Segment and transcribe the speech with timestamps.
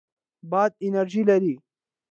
[0.51, 1.55] باد انرژي لري.